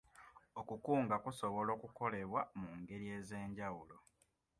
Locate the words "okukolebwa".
1.77-2.41